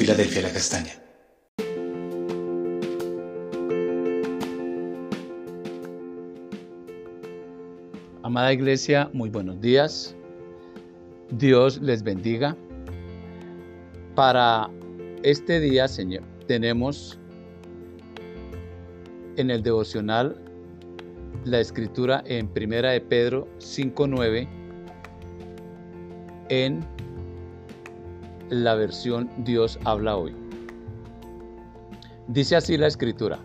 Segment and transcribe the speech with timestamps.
[0.00, 0.92] Filadelfia La Castaña.
[8.22, 10.16] Amada Iglesia, muy buenos días.
[11.32, 12.56] Dios les bendiga.
[14.14, 14.70] Para
[15.22, 17.20] este día, Señor, tenemos
[19.36, 20.34] en el devocional
[21.44, 24.48] la escritura en Primera de Pedro 5:9
[26.48, 26.99] en
[28.50, 30.34] la versión Dios habla hoy.
[32.28, 33.38] Dice así la escritura: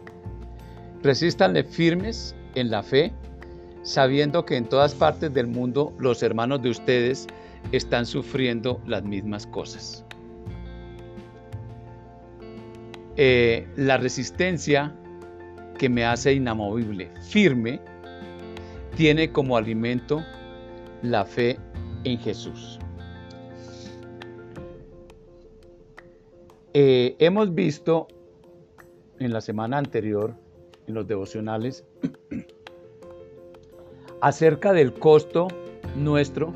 [1.01, 3.13] Resístanle firmes en la fe
[3.85, 7.27] sabiendo que en todas partes del mundo los hermanos de ustedes
[7.71, 10.03] están sufriendo las mismas cosas.
[13.15, 14.93] Eh, la resistencia
[15.77, 17.79] que me hace inamovible, firme,
[18.97, 20.23] tiene como alimento
[21.01, 21.59] la fe
[22.05, 22.79] en Jesús.
[26.77, 28.09] Eh, hemos visto
[29.19, 30.33] en la semana anterior,
[30.87, 31.85] en los devocionales,
[34.21, 35.47] acerca del costo
[35.95, 36.53] nuestro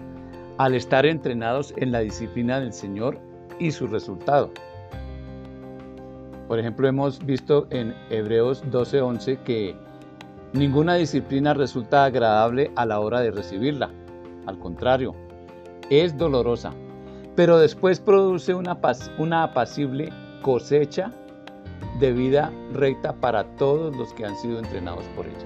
[0.58, 3.18] al estar entrenados en la disciplina del Señor
[3.60, 4.52] y su resultado.
[6.50, 9.74] Por ejemplo, hemos visto en Hebreos 12:11 que
[10.52, 13.90] ninguna disciplina resulta agradable a la hora de recibirla.
[14.48, 15.16] Al contrario,
[15.90, 16.74] es dolorosa,
[17.36, 18.78] pero después produce una,
[19.18, 20.10] una apacible
[20.42, 21.12] cosecha
[22.00, 25.46] de vida recta para todos los que han sido entrenados por ella.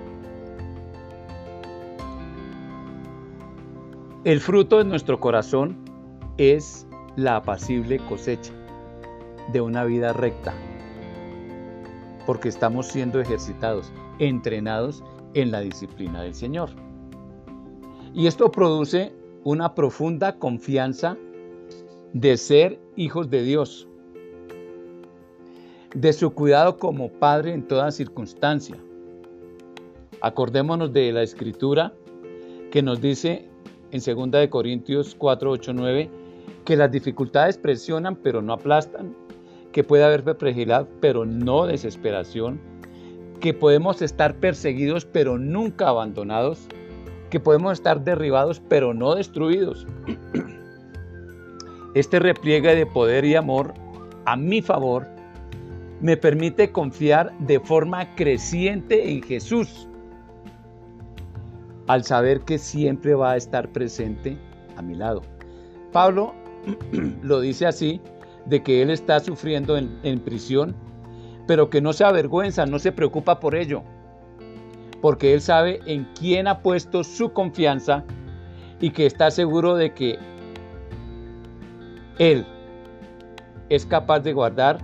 [4.24, 5.78] El fruto de nuestro corazón
[6.38, 8.54] es la apacible cosecha
[9.52, 10.54] de una vida recta,
[12.26, 15.04] porque estamos siendo ejercitados, entrenados
[15.34, 16.70] en la disciplina del Señor.
[18.14, 19.14] Y esto produce
[19.44, 21.18] una profunda confianza
[22.14, 23.88] de ser hijos de Dios,
[25.96, 28.78] de su cuidado como Padre en toda circunstancia.
[30.22, 31.92] Acordémonos de la escritura
[32.72, 33.48] que nos dice
[33.92, 36.10] en 2 Corintios 4, 8, 9,
[36.66, 39.16] que las dificultades presionan pero no aplastan,
[39.72, 42.60] que puede haber perplejidad pero no desesperación,
[43.40, 46.68] que podemos estar perseguidos pero nunca abandonados,
[47.32, 49.88] que podemos estar derribados pero no destruidos.
[51.94, 53.74] Este repliegue de poder y amor
[54.26, 55.08] a mi favor
[56.02, 59.88] me permite confiar de forma creciente en Jesús
[61.88, 64.38] al saber que siempre va a estar presente
[64.76, 65.22] a mi lado.
[65.92, 66.34] Pablo
[67.22, 68.02] lo dice así,
[68.46, 70.76] de que él está sufriendo en, prisión,
[71.48, 73.84] pero que no se avergüenza, no se preocupa por ello,
[75.02, 78.04] porque él sabe en quién ha puesto su confianza
[78.80, 80.18] y que está seguro de que
[82.20, 82.46] él
[83.70, 84.80] es capaz de guardar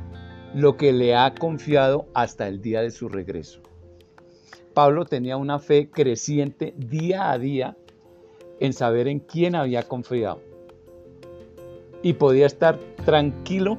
[0.53, 3.61] lo que le ha confiado hasta el día de su regreso.
[4.73, 7.77] Pablo tenía una fe creciente día a día
[8.59, 10.41] en saber en quién había confiado.
[12.01, 13.77] Y podía estar tranquilo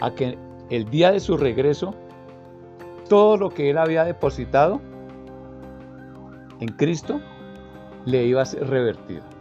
[0.00, 0.38] a que
[0.70, 1.94] el día de su regreso,
[3.08, 4.80] todo lo que él había depositado
[6.60, 7.20] en Cristo
[8.04, 9.37] le iba a ser revertido.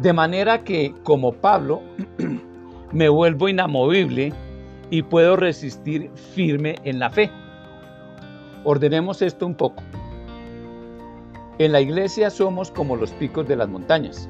[0.00, 1.82] De manera que, como Pablo,
[2.92, 4.32] me vuelvo inamovible
[4.88, 7.30] y puedo resistir firme en la fe.
[8.64, 9.82] Ordenemos esto un poco.
[11.58, 14.26] En la iglesia somos como los picos de las montañas,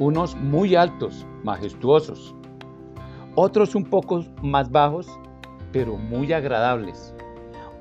[0.00, 2.34] unos muy altos, majestuosos,
[3.36, 5.06] otros un poco más bajos,
[5.70, 7.14] pero muy agradables,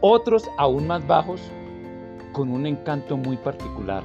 [0.01, 1.41] otros aún más bajos,
[2.33, 4.03] con un encanto muy particular.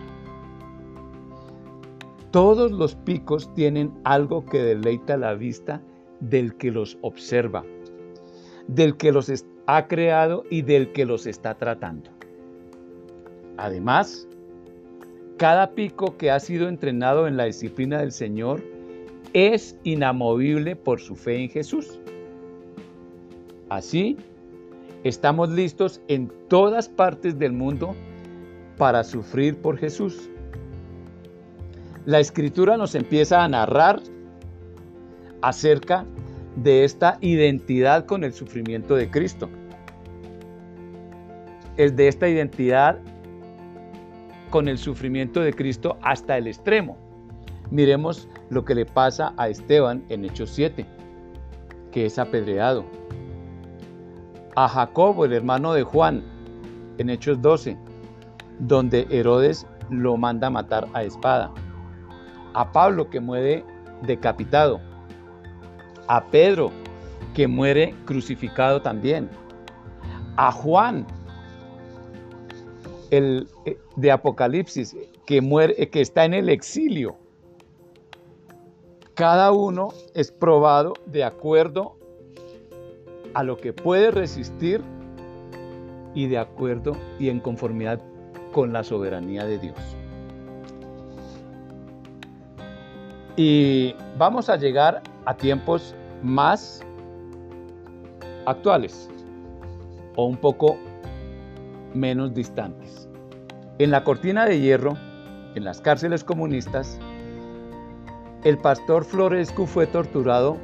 [2.33, 5.83] Todos los picos tienen algo que deleita la vista
[6.21, 7.63] del que los observa,
[8.67, 9.31] del que los,
[9.67, 12.11] ha creado y del que los está tratando.
[13.59, 14.27] Además,
[15.37, 18.63] cada pico que ha sido entrenado en la disciplina del Señor
[19.35, 22.01] es inamovible por su fe en Jesús.
[23.69, 24.17] Así,
[25.05, 27.95] estamos listos en todas partes del mundo
[28.79, 30.31] para sufrir por Jesús.
[32.05, 34.03] La escritura nos empieza a narrar
[35.41, 36.05] acerca
[36.57, 39.49] de esta identidad con el sufrimiento de Cristo.
[41.77, 42.99] Es de esta identidad
[44.51, 46.99] con el sufrimiento de Cristo hasta el extremo.
[47.71, 50.85] Miremos lo que le pasa a Esteban en Hechos 7,
[51.93, 52.85] que es apedreado.
[54.57, 56.25] A Jacobo, el hermano de Juan,
[56.99, 57.77] en Hechos 12,
[58.59, 61.53] donde Herodes lo manda matar a espada.
[62.55, 63.65] A Pablo, que muere
[64.03, 64.81] decapitado
[66.09, 66.71] a Pedro,
[67.35, 69.29] que muere crucificado también,
[70.37, 71.07] a Juan,
[73.11, 74.97] el eh, de Apocalipsis,
[75.27, 77.17] que muere, que está en el exilio.
[79.15, 81.97] Cada uno es probado de acuerdo
[83.35, 84.83] a lo que puede resistir
[86.15, 88.01] y de acuerdo y en conformidad
[88.53, 89.79] con la soberanía de Dios.
[93.37, 96.83] Y vamos a llegar a tiempos más
[98.45, 99.09] actuales
[100.17, 100.77] o un poco
[101.95, 103.09] menos distantes.
[103.79, 104.99] En la cortina de hierro,
[105.55, 106.99] en las cárceles comunistas,
[108.45, 110.59] el pastor Florescu fue torturado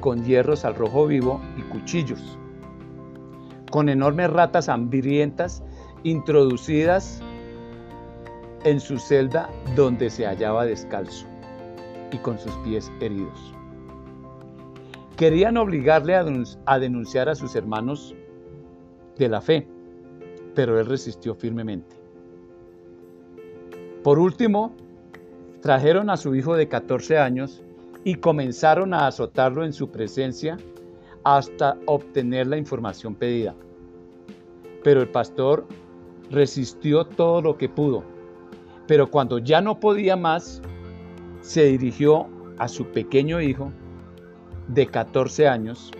[0.00, 2.38] con hierros al rojo vivo y cuchillos,
[3.70, 5.62] con enormes ratas hambrientas
[6.04, 7.20] introducidas
[8.64, 11.26] en su celda donde se hallaba descalzo
[12.14, 13.52] y con sus pies heridos.
[15.16, 18.14] Querían obligarle a denunciar a sus hermanos
[19.18, 19.66] de la fe,
[20.54, 21.96] pero él resistió firmemente.
[24.02, 24.74] Por último,
[25.60, 27.62] trajeron a su hijo de 14 años
[28.04, 30.56] y comenzaron a azotarlo en su presencia
[31.24, 33.54] hasta obtener la información pedida.
[34.82, 35.66] Pero el pastor
[36.30, 38.04] resistió todo lo que pudo.
[38.86, 40.60] Pero cuando ya no podía más,
[41.44, 42.26] se dirigió
[42.56, 43.70] a su pequeño hijo
[44.68, 45.92] de 14 años,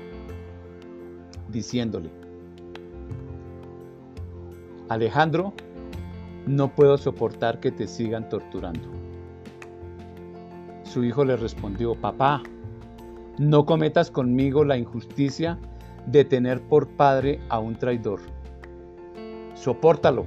[1.51, 2.09] diciéndole,
[4.89, 5.53] Alejandro,
[6.47, 8.89] no puedo soportar que te sigan torturando.
[10.83, 12.43] Su hijo le respondió, papá,
[13.39, 15.59] no cometas conmigo la injusticia
[16.07, 18.21] de tener por padre a un traidor.
[19.55, 20.25] Sopórtalo.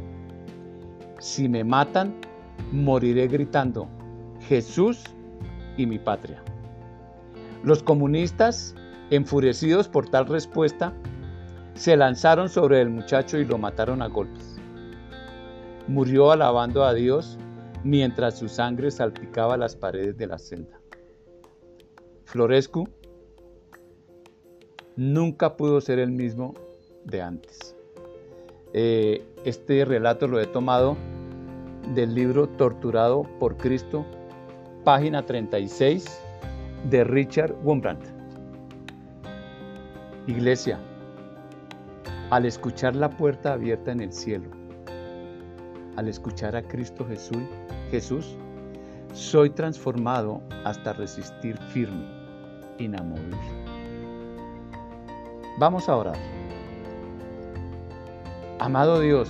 [1.20, 2.14] Si me matan,
[2.72, 3.88] moriré gritando,
[4.48, 5.04] Jesús
[5.78, 6.42] y mi patria.
[7.64, 8.76] Los comunistas,
[9.10, 10.94] enfurecidos por tal respuesta,
[11.74, 14.60] se lanzaron sobre el muchacho y lo mataron a golpes.
[15.88, 17.38] Murió alabando a Dios
[17.84, 20.80] mientras su sangre salpicaba las paredes de la celda.
[22.26, 22.90] Florescu
[24.96, 26.54] nunca pudo ser el mismo
[27.06, 27.76] de antes.
[28.74, 30.98] Eh, este relato lo he tomado
[31.94, 34.06] del libro Torturado por Cristo,
[34.88, 36.06] página 36
[36.90, 38.00] de Richard Wurmbrand.
[40.28, 40.80] Iglesia,
[42.30, 44.50] al escuchar la puerta abierta en el cielo,
[45.98, 47.44] al escuchar a Cristo Jesús,
[47.92, 48.38] Jesús,
[49.12, 52.08] soy transformado hasta resistir firme,
[52.78, 53.38] inamovible.
[55.60, 56.18] Vamos a orar.
[58.60, 59.30] Amado Dios,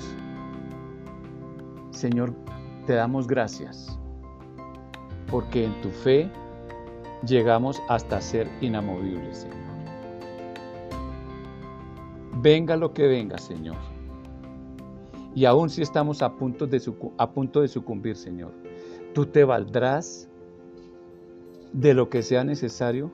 [1.89, 2.31] Señor,
[2.85, 3.97] te damos gracias
[5.29, 6.29] porque en tu fe
[7.25, 9.57] llegamos hasta ser inamovibles, Señor.
[12.41, 13.77] Venga lo que venga, Señor.
[15.33, 16.81] Y aun si estamos a punto de,
[17.17, 18.53] a punto de sucumbir, Señor,
[19.13, 20.27] tú te valdrás
[21.73, 23.11] de lo que sea necesario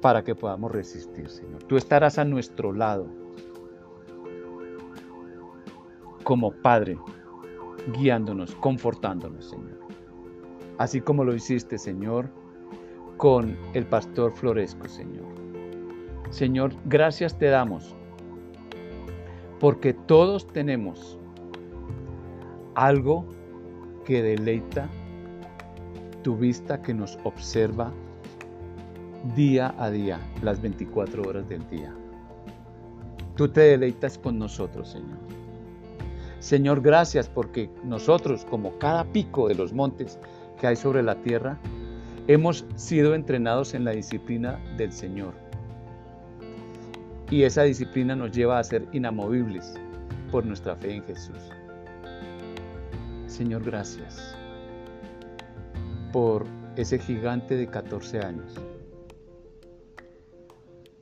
[0.00, 1.62] para que podamos resistir, Señor.
[1.64, 3.06] Tú estarás a nuestro lado
[6.24, 6.98] como Padre
[7.88, 9.78] guiándonos, confortándonos, Señor.
[10.78, 12.28] Así como lo hiciste, Señor,
[13.16, 15.26] con el pastor Floresco, Señor.
[16.30, 17.94] Señor, gracias te damos,
[19.60, 21.18] porque todos tenemos
[22.74, 23.26] algo
[24.04, 24.88] que deleita
[26.22, 27.92] tu vista que nos observa
[29.36, 31.94] día a día, las 24 horas del día.
[33.36, 35.18] Tú te deleitas con nosotros, Señor.
[36.42, 40.18] Señor, gracias porque nosotros, como cada pico de los montes
[40.58, 41.56] que hay sobre la tierra,
[42.26, 45.34] hemos sido entrenados en la disciplina del Señor.
[47.30, 49.74] Y esa disciplina nos lleva a ser inamovibles
[50.32, 51.38] por nuestra fe en Jesús.
[53.28, 54.36] Señor, gracias
[56.12, 56.44] por
[56.74, 58.52] ese gigante de 14 años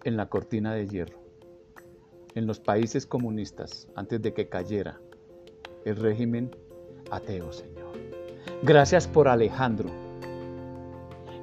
[0.05, 1.19] en la cortina de hierro,
[2.35, 5.01] en los países comunistas, antes de que cayera
[5.85, 6.55] el régimen
[7.11, 7.93] ateo, Señor.
[8.63, 9.89] Gracias por Alejandro,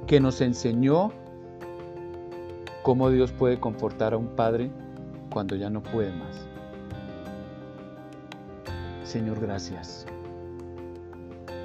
[0.05, 1.11] que nos enseñó
[2.83, 4.69] cómo Dios puede confortar a un padre
[5.31, 6.47] cuando ya no puede más.
[9.03, 10.05] Señor, gracias,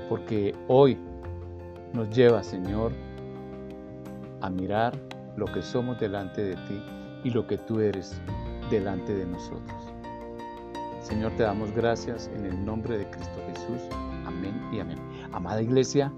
[0.08, 0.96] porque hoy
[1.92, 2.92] nos lleva, Señor,
[4.40, 4.96] a mirar
[5.36, 6.82] lo que somos delante de ti
[7.24, 8.20] y lo que tú eres
[8.70, 9.92] delante de nosotros.
[11.02, 13.80] Señor, te damos gracias en el nombre de Cristo Jesús.
[14.24, 14.98] Amén y amén.
[15.32, 16.12] Amada iglesia,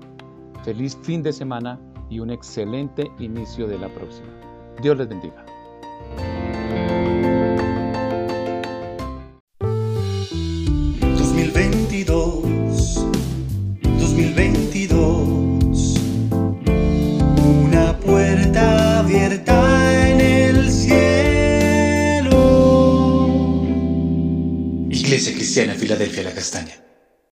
[0.63, 4.29] feliz fin de semana y un excelente inicio de la próxima.
[4.83, 5.44] Dios les bendiga.
[25.65, 26.84] Cristiana Filadelfia La Castaña.